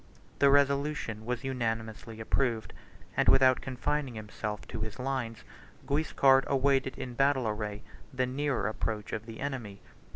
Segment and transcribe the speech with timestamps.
[0.39, 2.73] The resolution was unanimously approved;
[3.15, 5.43] and, without confining himself to his lines,
[5.85, 9.79] Guiscard awaited in battle array the nearer approach of the enemy.